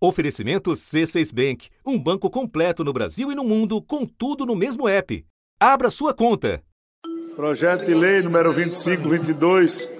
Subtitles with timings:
[0.00, 4.88] Oferecimento C6 Bank, um banco completo no Brasil e no mundo, com tudo no mesmo
[4.88, 5.24] app.
[5.58, 6.62] Abra sua conta.
[7.34, 9.90] Projeto de lei número 2522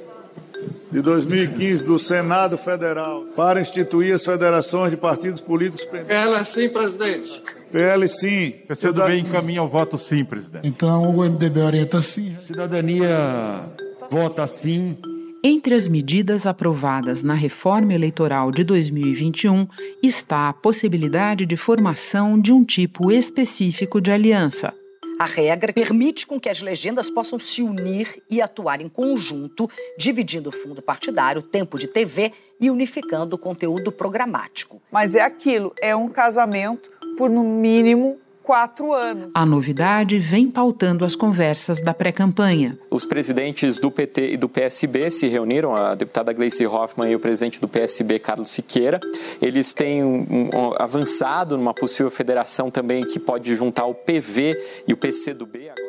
[0.93, 5.85] de 2015 do Senado Federal para instituir as federações de partidos políticos.
[5.85, 7.43] PL sim, presidente.
[7.73, 8.53] PL sim.
[8.69, 10.67] PCdoB encaminha o voto sim, presidente.
[10.67, 12.37] Então o MDB orienta sim.
[12.47, 13.69] Cidadania
[14.09, 14.97] vota sim.
[15.43, 19.69] Entre as medidas aprovadas na reforma eleitoral de 2021
[20.03, 24.75] está a possibilidade de formação de um tipo específico de aliança.
[25.17, 30.49] A regra permite com que as legendas possam se unir e atuar em conjunto, dividindo
[30.49, 34.83] o fundo partidário, tempo de TV e unificando o conteúdo programático.
[34.91, 39.31] Mas é aquilo, é um casamento por no mínimo quatro anos.
[39.35, 42.79] A novidade vem pautando as conversas da pré-campanha.
[42.91, 47.21] Os presidentes do PT e do PSB se reuniram, a deputada Gleice Hoffmann e o
[47.21, 49.01] presidente do PSB, Carlos Siqueira.
[49.43, 54.57] Eles têm um, um, avançado numa possível federação também que pode juntar o PV
[54.87, 55.69] e o PCdoB.
[55.69, 55.88] Agora...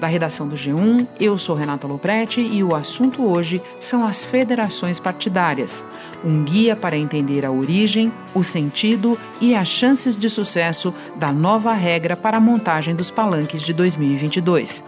[0.00, 4.98] Da redação do G1, eu sou Renata Loprete e o assunto hoje são as federações
[4.98, 5.84] partidárias.
[6.24, 11.74] Um guia para entender a origem, o sentido e as chances de sucesso da nova
[11.74, 14.82] regra para a montagem dos palanques de 2022.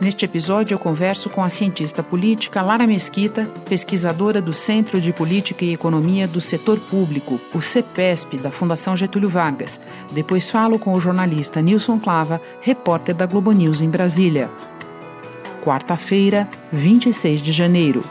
[0.00, 5.64] Neste episódio, eu converso com a cientista política Lara Mesquita, pesquisadora do Centro de Política
[5.64, 9.80] e Economia do Setor Público, o CEPESP, da Fundação Getúlio Vargas.
[10.12, 14.48] Depois falo com o jornalista Nilson Clava, repórter da Globo News em Brasília.
[15.64, 18.04] Quarta-feira, 26 de janeiro.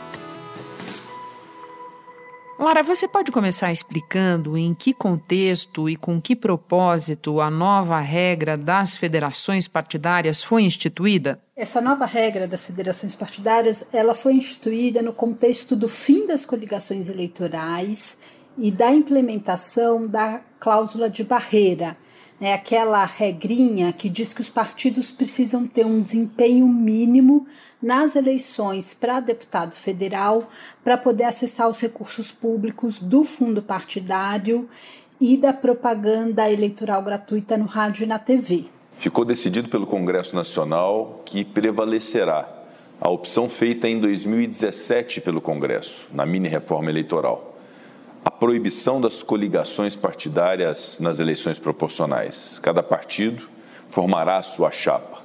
[2.58, 8.56] Lara, você pode começar explicando em que contexto e com que propósito a nova regra
[8.56, 11.38] das federações partidárias foi instituída?
[11.54, 17.08] Essa nova regra das federações partidárias, ela foi instituída no contexto do fim das coligações
[17.08, 18.18] eleitorais
[18.58, 21.96] e da implementação da cláusula de barreira,
[22.40, 27.46] né, aquela regrinha que diz que os partidos precisam ter um desempenho mínimo
[27.82, 30.48] nas eleições para deputado federal
[30.84, 34.68] para poder acessar os recursos públicos do fundo partidário
[35.20, 38.66] e da propaganda eleitoral gratuita no rádio e na TV.
[38.96, 42.48] Ficou decidido pelo Congresso Nacional que prevalecerá
[43.00, 47.57] a opção feita em 2017 pelo Congresso, na mini reforma eleitoral
[48.28, 52.58] a proibição das coligações partidárias nas eleições proporcionais.
[52.58, 53.48] Cada partido
[53.88, 55.22] formará a sua chapa.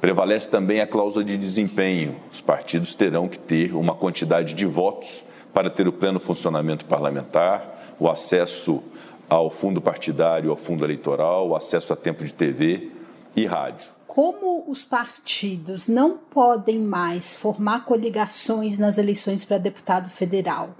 [0.00, 2.16] Prevalece também a cláusula de desempenho.
[2.32, 7.94] Os partidos terão que ter uma quantidade de votos para ter o pleno funcionamento parlamentar,
[8.00, 8.82] o acesso
[9.28, 12.90] ao fundo partidário, ao fundo eleitoral, o acesso a tempo de TV
[13.36, 13.90] e rádio.
[14.06, 20.70] Como os partidos não podem mais formar coligações nas eleições para deputado federal,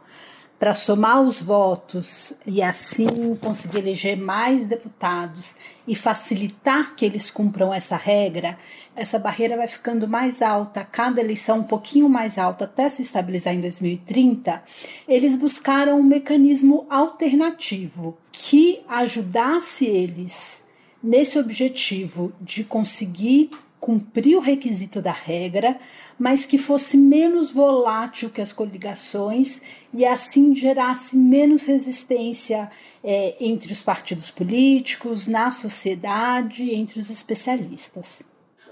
[0.60, 5.54] para somar os votos e assim conseguir eleger mais deputados
[5.88, 8.58] e facilitar que eles cumpram essa regra,
[8.94, 13.54] essa barreira vai ficando mais alta, cada eleição um pouquinho mais alta até se estabilizar
[13.54, 14.62] em 2030.
[15.08, 20.62] Eles buscaram um mecanismo alternativo que ajudasse eles
[21.02, 23.48] nesse objetivo de conseguir
[23.80, 25.80] cumprir o requisito da regra,
[26.18, 32.70] mas que fosse menos volátil que as coligações e assim gerasse menos resistência
[33.02, 38.22] é, entre os partidos políticos, na sociedade, entre os especialistas.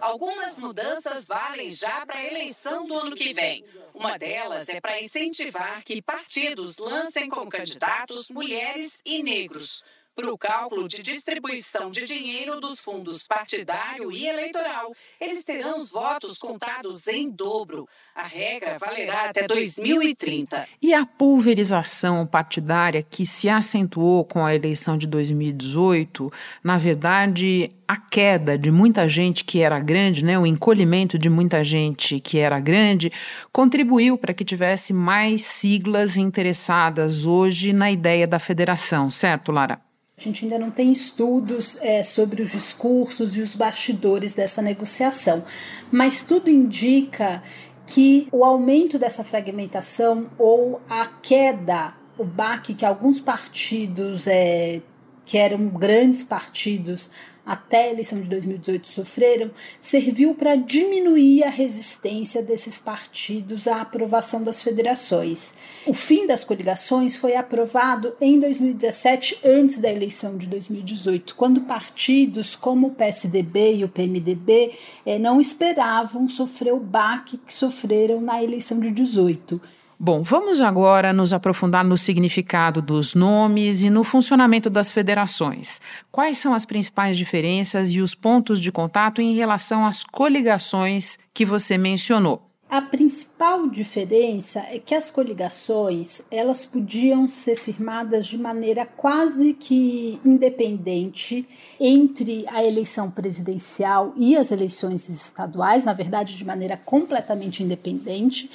[0.01, 3.65] Algumas mudanças valem já para a eleição do ano que vem.
[3.93, 9.83] Uma delas é para incentivar que partidos lancem como candidatos mulheres e negros
[10.19, 14.93] para o cálculo de distribuição de dinheiro dos fundos partidário e eleitoral.
[15.21, 17.89] Eles terão os votos contados em dobro.
[18.17, 20.67] A regra valerá até 2030.
[20.83, 26.33] E a pulverização partidária que se acentuou com a eleição de 2018,
[26.65, 31.63] na verdade, a queda de muita gente que era grande, né, o encolhimento de muita
[31.63, 33.13] gente que era grande,
[33.53, 39.87] contribuiu para que tivesse mais siglas interessadas hoje na ideia da federação, certo, Lara?
[40.19, 45.45] A gente ainda não tem estudos é, sobre os discursos e os bastidores dessa negociação,
[45.93, 47.41] mas tudo indica
[47.87, 54.83] que o aumento dessa fragmentação ou a queda, o baque que alguns partidos, é,
[55.25, 57.11] que eram grandes partidos,
[57.49, 59.51] até a eleição de 2018 sofreram,
[59.81, 65.55] serviu para diminuir a resistência desses partidos à aprovação das federações.
[65.87, 72.55] O fim das coligações foi aprovado em 2017, antes da eleição de 2018, quando partidos
[72.55, 74.73] como o PSDB e o PMDB
[75.07, 79.59] eh, não esperavam sofrer o baque que sofreram na eleição de 18.
[80.01, 85.81] Bom, vamos agora nos aprofundar no significado dos nomes e no funcionamento das federações.
[86.13, 91.45] Quais são as principais diferenças e os pontos de contato em relação às coligações que
[91.45, 92.48] você mencionou?
[92.71, 100.21] A principal diferença é que as coligações elas podiam ser firmadas de maneira quase que
[100.23, 101.49] independente
[101.81, 108.51] entre a eleição presidencial e as eleições estaduais, na verdade de maneira completamente independente.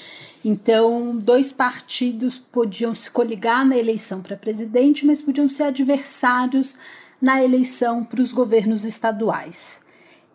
[0.46, 6.78] Então, dois partidos podiam se coligar na eleição para presidente, mas podiam ser adversários
[7.20, 9.83] na eleição para os governos estaduais.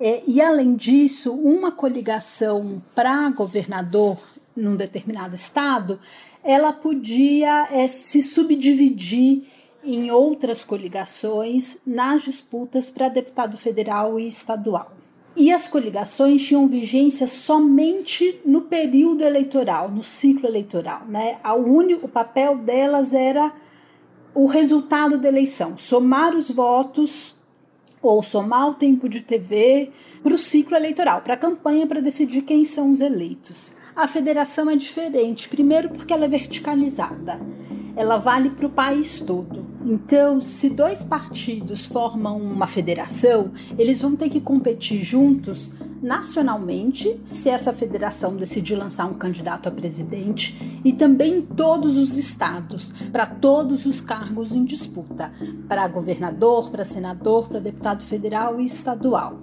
[0.00, 4.18] É, e além disso, uma coligação para governador
[4.54, 5.98] num determinado estado,
[6.42, 9.42] ela podia é, se subdividir
[9.82, 14.92] em outras coligações nas disputas para deputado federal e estadual.
[15.36, 21.02] E as coligações tinham vigência somente no período eleitoral, no ciclo eleitoral.
[21.08, 21.38] Né?
[21.44, 23.52] A único, o papel delas era
[24.34, 27.37] o resultado da eleição, somar os votos
[28.02, 29.90] ou somar o tempo de TV
[30.22, 33.72] para o ciclo eleitoral, para a campanha para decidir quem são os eleitos.
[33.94, 37.40] A federação é diferente, primeiro porque ela é verticalizada,
[37.96, 39.66] ela vale para o país todo.
[39.84, 45.72] Então, se dois partidos formam uma federação, eles vão ter que competir juntos
[46.02, 52.16] nacionalmente, se essa federação decidir lançar um candidato a presidente, e também em todos os
[52.16, 55.32] estados, para todos os cargos em disputa,
[55.68, 59.40] para governador, para senador, para deputado federal e estadual.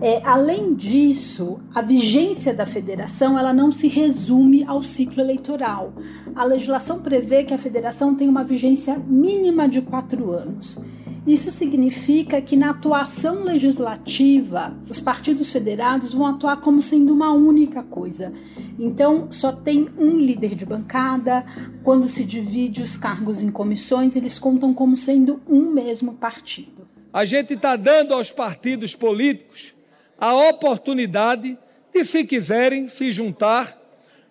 [0.00, 5.92] É, além disso, a vigência da federação ela não se resume ao ciclo eleitoral.
[6.34, 10.78] A legislação prevê que a federação tem uma vigência mínima de quatro anos.
[11.26, 17.82] Isso significa que na atuação legislativa, os partidos federados vão atuar como sendo uma única
[17.82, 18.30] coisa.
[18.78, 21.46] Então, só tem um líder de bancada.
[21.82, 26.86] Quando se divide os cargos em comissões, eles contam como sendo um mesmo partido.
[27.10, 29.74] A gente está dando aos partidos políticos
[30.18, 31.56] a oportunidade
[31.92, 33.80] de, se quiserem, se juntar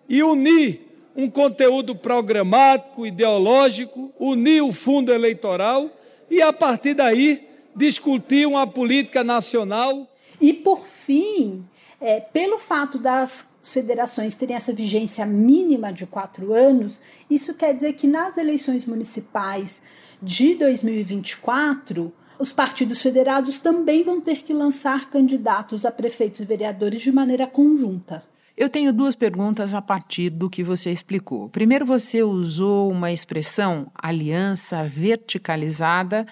[0.08, 0.82] e unir
[1.16, 5.90] um conteúdo programático, ideológico, unir o fundo eleitoral
[6.30, 10.08] e, a partir daí, discutir uma política nacional.
[10.40, 11.64] E, por fim,
[12.00, 17.00] é, pelo fato das federações terem essa vigência mínima de quatro anos,
[17.30, 19.80] isso quer dizer que nas eleições municipais
[20.22, 27.00] de 2024 os partidos federados também vão ter que lançar candidatos a prefeitos e vereadores
[27.00, 28.24] de maneira conjunta.
[28.56, 31.48] Eu tenho duas perguntas a partir do que você explicou.
[31.48, 36.24] Primeiro, você usou uma expressão aliança verticalizada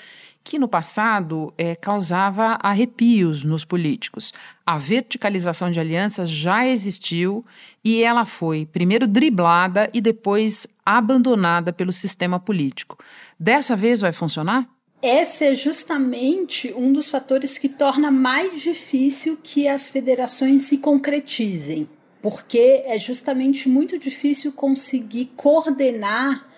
[0.45, 4.33] que no passado é, causava arrepios nos políticos.
[4.65, 7.45] A verticalização de alianças já existiu
[7.85, 12.99] e ela foi primeiro driblada e depois abandonada pelo sistema político.
[13.39, 14.69] Dessa vez vai funcionar?
[15.03, 21.89] Esse é justamente um dos fatores que torna mais difícil que as federações se concretizem,
[22.23, 26.49] porque é justamente muito difícil conseguir coordenar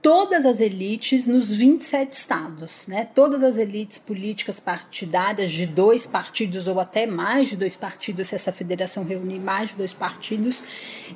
[0.00, 3.04] todas as elites nos 27 estados, né?
[3.14, 8.36] Todas as elites políticas partidárias de dois partidos ou até mais de dois partidos, se
[8.36, 10.62] essa federação reunir mais de dois partidos,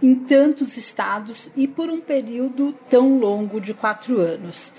[0.02, 4.74] em tantos estados e por um período tão longo de quatro anos.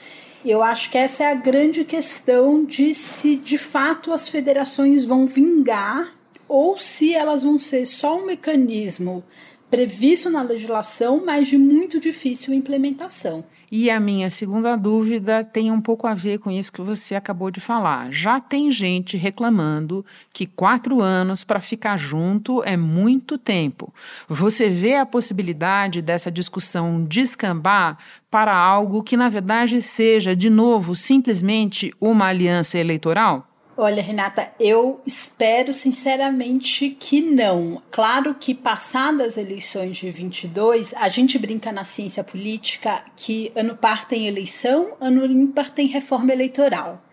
[0.46, 5.25] Eu acho que essa é a grande questão de se de fato as federações vão
[5.25, 6.13] vingar
[6.53, 9.24] ou se elas vão ser só um mecanismo
[9.72, 13.43] previsto na legislação, mas de muito difícil implementação.
[13.72, 17.50] E a minha segunda dúvida tem um pouco a ver com isso que você acabou
[17.50, 18.12] de falar.
[18.12, 23.91] Já tem gente reclamando que quatro anos para ficar junto é muito tempo.
[24.29, 27.98] Você vê a possibilidade dessa discussão descambar
[28.29, 33.52] para algo que, na verdade, seja, de novo, simplesmente uma aliança eleitoral?
[33.75, 37.82] Olha, Renata, eu espero sinceramente que não.
[37.89, 43.75] Claro que passadas as eleições de 22, a gente brinca na ciência política que ano
[43.75, 47.03] par tem eleição, ano ímpar tem reforma eleitoral.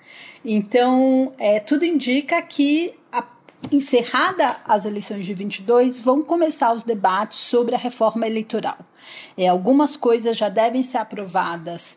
[0.45, 3.25] Então, é, tudo indica que a,
[3.73, 8.79] encerrada as eleições de 22, vão começar os debates sobre a reforma eleitoral.
[9.35, 11.97] É, algumas coisas já devem ser aprovadas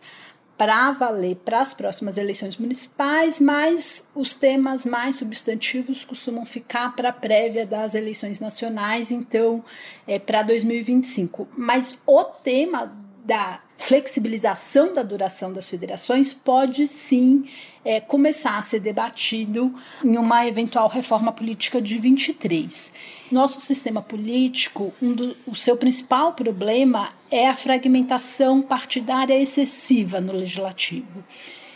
[0.57, 7.09] para valer para as próximas eleições municipais, mas os temas mais substantivos costumam ficar para
[7.09, 9.63] a prévia das eleições nacionais, então
[10.07, 11.47] é para 2025.
[11.57, 12.93] Mas o tema
[13.25, 17.43] da flexibilização da duração das federações pode sim
[17.83, 22.93] é, começar a ser debatido em uma eventual reforma política de 23.
[23.29, 30.31] Nosso sistema político, um do, o seu principal problema é a fragmentação partidária excessiva no
[30.31, 31.21] legislativo.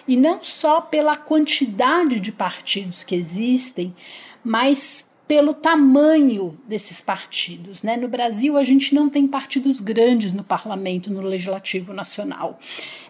[0.07, 3.93] E não só pela quantidade de partidos que existem,
[4.41, 7.83] mas pelo tamanho desses partidos.
[7.83, 7.97] Né?
[7.97, 12.57] No Brasil, a gente não tem partidos grandes no parlamento, no legislativo nacional.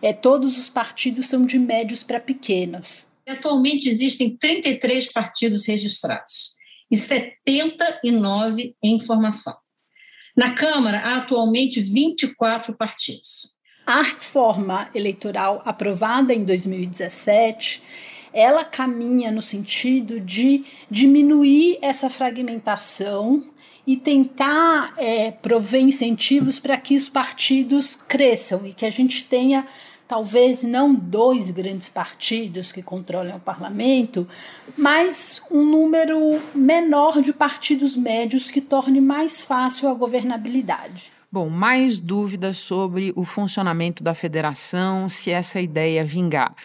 [0.02, 3.06] É, todos os partidos são de médios para pequenos.
[3.28, 6.56] Atualmente existem 33 partidos registrados
[6.90, 9.56] e 79 em formação.
[10.36, 13.58] Na Câmara, há atualmente 24 partidos.
[13.86, 17.82] A reforma eleitoral aprovada em 2017
[18.38, 23.44] ela caminha no sentido de diminuir essa fragmentação
[23.86, 29.66] e tentar é, prover incentivos para que os partidos cresçam e que a gente tenha
[30.08, 34.28] talvez não dois grandes partidos que controlem o parlamento,
[34.78, 41.12] mas um número menor de partidos médios que torne mais fácil a governabilidade.
[41.32, 46.56] Bom, mais dúvidas sobre o funcionamento da federação, se essa ideia vingar.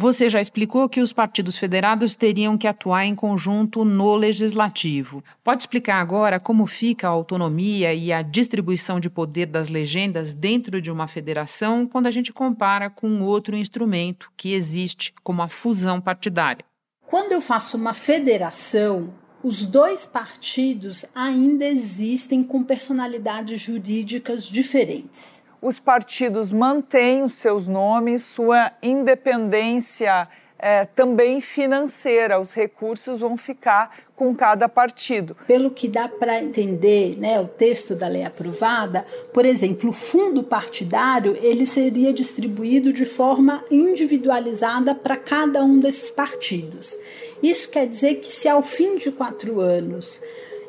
[0.00, 5.24] Você já explicou que os partidos federados teriam que atuar em conjunto no legislativo.
[5.42, 10.80] Pode explicar agora como fica a autonomia e a distribuição de poder das legendas dentro
[10.80, 16.00] de uma federação quando a gente compara com outro instrumento que existe, como a fusão
[16.00, 16.64] partidária?
[17.04, 19.12] Quando eu faço uma federação,
[19.42, 28.22] os dois partidos ainda existem com personalidades jurídicas diferentes os partidos mantêm os seus nomes,
[28.22, 35.36] sua independência é, também financeira, os recursos vão ficar com cada partido.
[35.46, 40.42] Pelo que dá para entender, né, o texto da lei aprovada, por exemplo, o fundo
[40.42, 46.96] partidário ele seria distribuído de forma individualizada para cada um desses partidos.
[47.40, 50.20] Isso quer dizer que se ao fim de quatro anos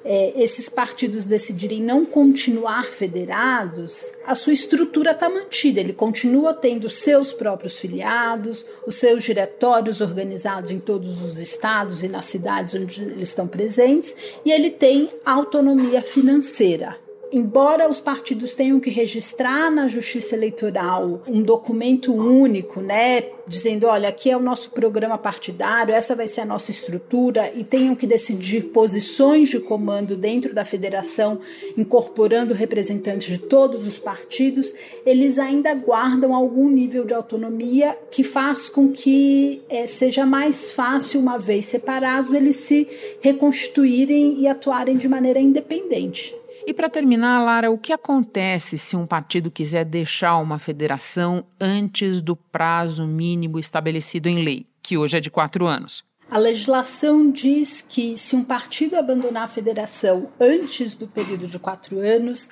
[0.04, 5.80] é, esses partidos decidirem não continuar federados, a sua estrutura está mantida.
[5.80, 12.08] Ele continua tendo seus próprios filiados, os seus diretórios organizados em todos os estados e
[12.08, 14.16] nas cidades onde eles estão presentes,
[14.46, 16.98] e ele tem autonomia financeira
[17.32, 24.10] embora os partidos tenham que registrar na Justiça Eleitoral um documento único, né, dizendo, olha,
[24.10, 28.06] aqui é o nosso programa partidário, essa vai ser a nossa estrutura e tenham que
[28.06, 31.40] decidir posições de comando dentro da federação,
[31.76, 34.74] incorporando representantes de todos os partidos,
[35.06, 41.20] eles ainda guardam algum nível de autonomia que faz com que é, seja mais fácil,
[41.20, 42.88] uma vez separados, eles se
[43.20, 46.39] reconstituírem e atuarem de maneira independente.
[46.66, 52.22] E para terminar, Lara, o que acontece se um partido quiser deixar uma federação antes
[52.22, 56.04] do prazo mínimo estabelecido em lei, que hoje é de quatro anos?
[56.30, 62.00] A legislação diz que se um partido abandonar a federação antes do período de quatro
[62.00, 62.52] anos,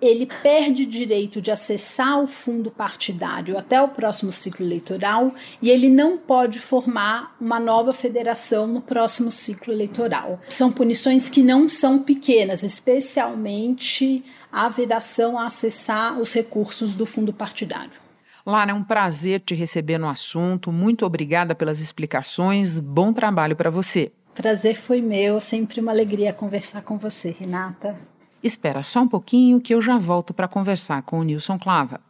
[0.00, 5.88] ele perde direito de acessar o fundo partidário até o próximo ciclo eleitoral e ele
[5.88, 10.40] não pode formar uma nova federação no próximo ciclo eleitoral.
[10.48, 17.32] São punições que não são pequenas, especialmente a vedação a acessar os recursos do fundo
[17.32, 18.00] partidário.
[18.44, 20.72] Lara, é um prazer te receber no assunto.
[20.72, 22.80] Muito obrigada pelas explicações.
[22.80, 24.12] Bom trabalho para você.
[24.34, 28.09] Prazer foi meu, sempre uma alegria conversar com você, Renata.
[28.42, 32.00] Espera só um pouquinho que eu já volto para conversar com o Nilson Clava.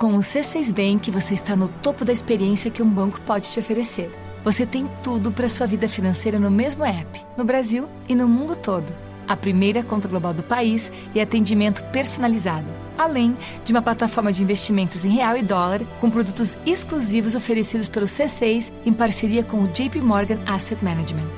[0.00, 3.58] Com o C6 Bank, você está no topo da experiência que um banco pode te
[3.58, 4.10] oferecer.
[4.44, 8.56] Você tem tudo para sua vida financeira no mesmo app, no Brasil e no mundo
[8.56, 8.90] todo.
[9.26, 15.04] A primeira conta global do país e atendimento personalizado, além de uma plataforma de investimentos
[15.04, 20.00] em real e dólar com produtos exclusivos oferecidos pelo C6 em parceria com o JP
[20.00, 21.28] Morgan Asset Management.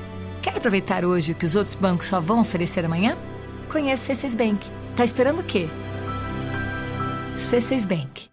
[0.41, 3.17] Quer aproveitar hoje o que os outros bancos só vão oferecer amanhã?
[3.71, 4.69] Conheço C6 Bank.
[4.97, 5.69] Tá esperando o quê?
[7.37, 8.29] C6 Bank.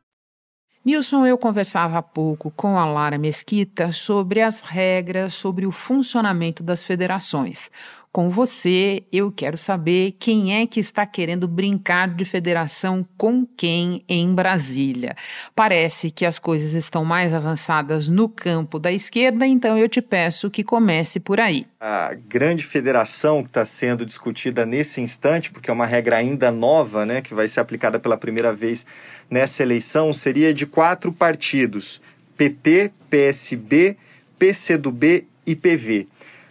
[0.84, 6.64] Nilson, eu conversava há pouco com a Lara Mesquita sobre as regras sobre o funcionamento
[6.64, 7.70] das federações
[8.12, 9.04] com você.
[9.12, 15.14] Eu quero saber quem é que está querendo brincar de federação com quem em Brasília.
[15.54, 20.50] Parece que as coisas estão mais avançadas no campo da esquerda, então eu te peço
[20.50, 21.66] que comece por aí.
[21.80, 27.06] A grande federação que está sendo discutida nesse instante, porque é uma regra ainda nova,
[27.06, 28.84] né, que vai ser aplicada pela primeira vez
[29.30, 32.00] nessa eleição, seria de quatro partidos:
[32.36, 33.96] PT, PSB,
[34.38, 36.06] PCdoB e PV.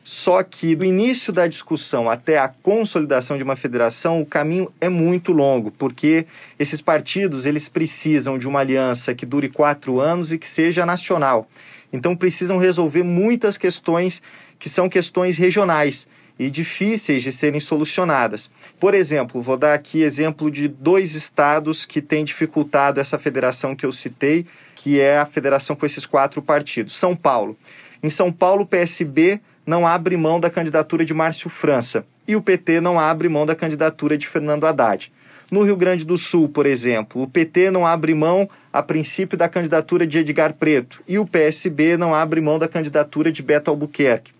[0.10, 4.88] Só que do início da discussão até a consolidação de uma federação, o caminho é
[4.88, 6.26] muito longo, porque
[6.58, 11.50] esses partidos eles precisam de uma aliança que dure quatro anos e que seja nacional.
[11.92, 14.22] Então precisam resolver muitas questões
[14.58, 16.08] que são questões regionais
[16.40, 18.50] e difíceis de serem solucionadas.
[18.80, 23.86] Por exemplo, vou dar aqui exemplo de dois estados que têm dificultado essa federação que
[23.86, 26.96] eu citei, que é a federação com esses quatro partidos.
[26.96, 27.58] São Paulo.
[28.02, 32.41] Em São Paulo, o PSB não abre mão da candidatura de Márcio França e o
[32.41, 35.12] PT não abre mão da candidatura de Fernando Haddad.
[35.51, 39.50] No Rio Grande do Sul, por exemplo, o PT não abre mão, a princípio, da
[39.50, 44.31] candidatura de Edgar Preto e o PSB não abre mão da candidatura de Beto Albuquerque.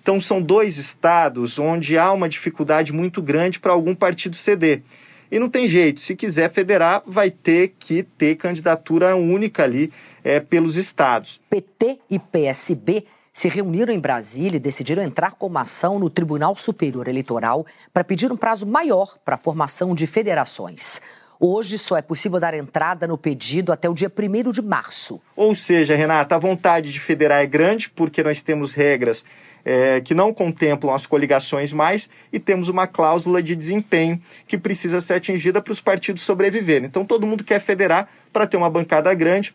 [0.00, 4.82] Então, são dois estados onde há uma dificuldade muito grande para algum partido ceder.
[5.30, 9.92] E não tem jeito, se quiser federar, vai ter que ter candidatura única ali
[10.24, 11.40] é, pelos estados.
[11.50, 13.04] PT e PSB
[13.38, 18.02] se reuniram em Brasília e decidiram entrar com uma ação no Tribunal Superior Eleitoral para
[18.02, 21.00] pedir um prazo maior para a formação de federações.
[21.38, 25.20] Hoje só é possível dar entrada no pedido até o dia 1 de março.
[25.36, 29.24] Ou seja, Renata, a vontade de federar é grande porque nós temos regras
[29.64, 35.00] é, que não contemplam as coligações mais e temos uma cláusula de desempenho que precisa
[35.00, 36.88] ser atingida para os partidos sobreviverem.
[36.88, 39.54] Então todo mundo quer federar para ter uma bancada grande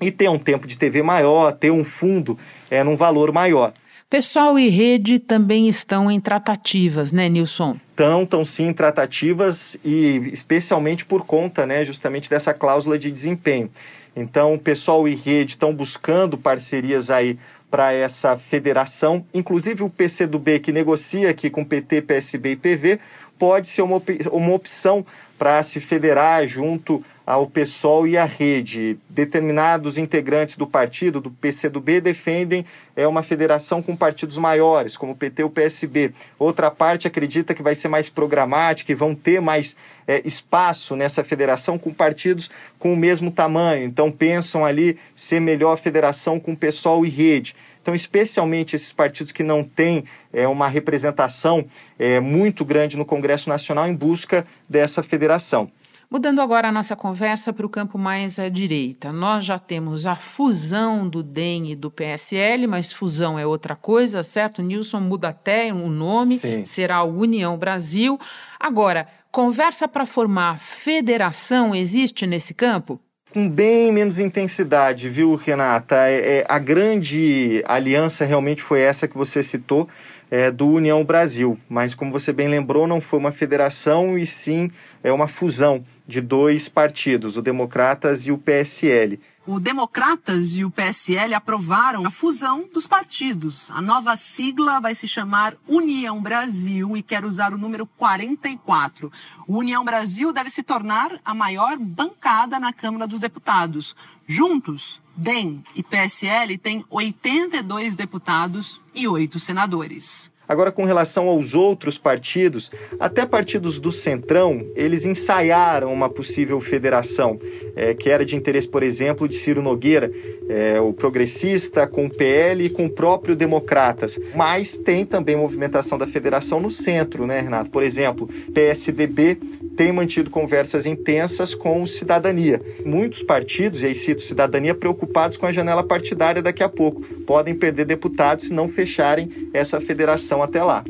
[0.00, 2.38] e ter um tempo de TV maior, ter um fundo
[2.70, 3.72] é, num valor maior.
[4.08, 7.76] Pessoal e rede também estão em tratativas, né, Nilson?
[7.90, 13.70] Estão, estão sim em tratativas e especialmente por conta, né, justamente dessa cláusula de desempenho.
[14.16, 17.38] Então, pessoal e rede estão buscando parcerias aí
[17.70, 19.24] para essa federação.
[19.32, 22.98] Inclusive o PCdoB, que negocia aqui com PT, PSB e PV,
[23.38, 25.06] pode ser uma, op uma opção
[25.38, 28.98] para se federar junto ao PSOL e à rede.
[29.08, 35.16] Determinados integrantes do partido, do PCdoB, defendem é, uma federação com partidos maiores, como o
[35.16, 36.12] PT e o PSB.
[36.36, 39.76] Outra parte acredita que vai ser mais programática e vão ter mais
[40.08, 43.84] é, espaço nessa federação com partidos com o mesmo tamanho.
[43.84, 47.54] Então pensam ali ser melhor a federação com PSOL e rede.
[47.80, 51.64] Então, especialmente esses partidos que não têm é, uma representação
[51.96, 55.70] é, muito grande no Congresso Nacional em busca dessa federação.
[56.12, 59.12] Mudando agora a nossa conversa para o campo mais à direita.
[59.12, 64.20] Nós já temos a fusão do DEM e do PSL, mas fusão é outra coisa,
[64.24, 64.60] certo?
[64.60, 66.64] Nilson muda até o nome, Sim.
[66.64, 68.18] será União Brasil.
[68.58, 73.00] Agora, conversa para formar federação existe nesse campo?
[73.32, 75.94] com bem menos intensidade, viu, Renata?
[76.08, 79.88] É, é, a grande aliança realmente foi essa que você citou,
[80.30, 81.58] é, do União Brasil.
[81.68, 84.68] Mas, como você bem lembrou, não foi uma federação e sim
[85.02, 89.20] é uma fusão de dois partidos, o Democratas e o PSL.
[89.46, 93.70] O Democratas e o PSL aprovaram a fusão dos partidos.
[93.70, 99.10] A nova sigla vai se chamar União Brasil e quer usar o número 44.
[99.46, 103.96] O União Brasil deve se tornar a maior bancada na Câmara dos Deputados.
[104.26, 110.30] Juntos, DEM e PSL têm 82 deputados e 8 senadores.
[110.50, 117.38] Agora, com relação aos outros partidos, até partidos do Centrão, eles ensaiaram uma possível federação,
[117.76, 120.10] é, que era de interesse, por exemplo, de Ciro Nogueira,
[120.48, 124.18] é, o progressista, com o PL e com o próprio Democratas.
[124.34, 127.70] Mas tem também movimentação da federação no centro, né, Renato?
[127.70, 129.38] Por exemplo, PSDB
[129.80, 132.60] tem mantido conversas intensas com o Cidadania.
[132.84, 137.54] Muitos partidos, e aí cito Cidadania, preocupados com a janela partidária daqui a pouco, podem
[137.54, 140.84] perder deputados se não fecharem essa federação até lá.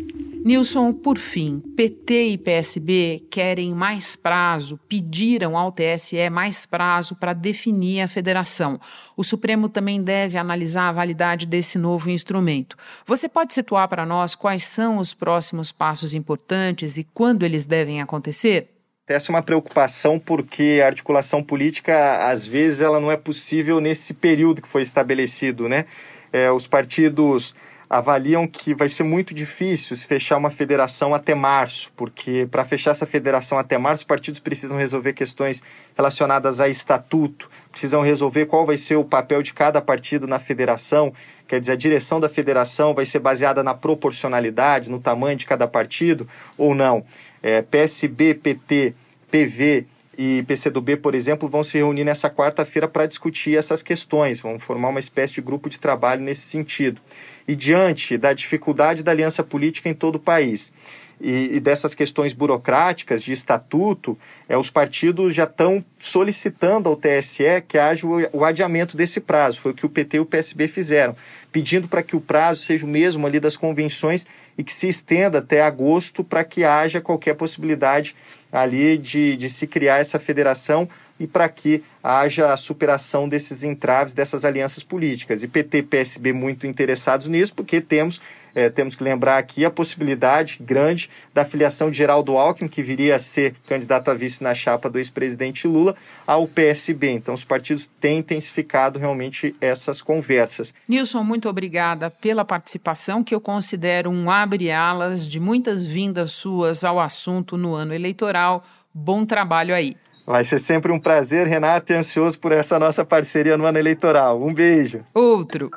[0.45, 7.33] Nilson, por fim, PT e PSB querem mais prazo, pediram ao TSE mais prazo para
[7.33, 8.81] definir a federação.
[9.17, 12.77] O Supremo também deve analisar a validade desse novo instrumento.
[13.07, 18.01] Você pode situar para nós quais são os próximos passos importantes e quando eles devem
[18.01, 18.70] acontecer?
[19.11, 24.15] Essa é uma preocupação porque a articulação política, às vezes, ela não é possível nesse
[24.15, 25.87] período que foi estabelecido, né?
[26.33, 27.57] É, os partidos
[27.91, 32.93] avaliam que vai ser muito difícil se fechar uma federação até março, porque para fechar
[32.93, 35.61] essa federação até março, os partidos precisam resolver questões
[35.97, 41.13] relacionadas a estatuto, precisam resolver qual vai ser o papel de cada partido na federação,
[41.49, 45.67] quer dizer, a direção da federação vai ser baseada na proporcionalidade, no tamanho de cada
[45.67, 47.05] partido ou não.
[47.43, 48.95] É, PSB, PT,
[49.31, 49.87] PV
[50.19, 54.89] e PCdoB, por exemplo, vão se reunir nessa quarta-feira para discutir essas questões, vão formar
[54.89, 57.01] uma espécie de grupo de trabalho nesse sentido
[57.49, 60.73] e diante da dificuldade da aliança política em todo o país
[61.21, 67.63] e, e dessas questões burocráticas de estatuto, é, os partidos já estão solicitando ao TSE
[67.69, 69.61] que haja o, o adiamento desse prazo.
[69.61, 71.15] Foi o que o PT e o PSB fizeram,
[71.53, 74.27] pedindo para que o prazo seja o mesmo ali das convenções
[74.61, 78.15] e que se estenda até agosto para que haja qualquer possibilidade
[78.53, 80.87] ali de, de se criar essa federação
[81.21, 85.43] e para que haja a superação desses entraves, dessas alianças políticas.
[85.43, 88.23] E PT e PSB muito interessados nisso, porque temos,
[88.55, 93.17] é, temos que lembrar aqui a possibilidade grande da filiação de Geraldo Alckmin, que viria
[93.17, 95.95] a ser candidato a vice na chapa do ex-presidente Lula,
[96.27, 97.11] ao PSB.
[97.11, 100.73] Então, os partidos têm intensificado realmente essas conversas.
[100.89, 106.99] Nilson, muito obrigada pela participação, que eu considero um abre-alas de muitas vindas suas ao
[106.99, 108.65] assunto no ano eleitoral.
[108.93, 109.97] Bom trabalho aí.
[110.27, 114.43] Vai ser sempre um prazer, Renato, e ansioso por essa nossa parceria no ano eleitoral.
[114.43, 115.05] Um beijo.
[115.15, 115.71] Outro.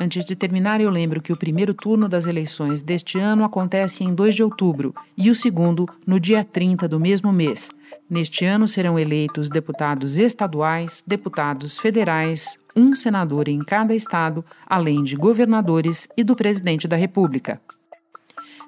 [0.00, 4.14] Antes de terminar, eu lembro que o primeiro turno das eleições deste ano acontece em
[4.14, 7.68] 2 de outubro e o segundo no dia 30 do mesmo mês.
[8.08, 15.16] Neste ano serão eleitos deputados estaduais, deputados federais, um senador em cada estado, além de
[15.16, 17.60] governadores e do presidente da República.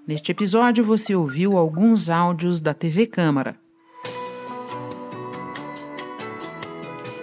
[0.05, 3.55] Neste episódio, você ouviu alguns áudios da TV Câmara.